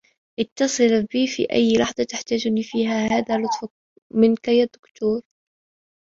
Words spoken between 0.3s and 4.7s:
اتّصل بي في أيّ لحظة تحتاجني فيها. "هذا لطف منك يا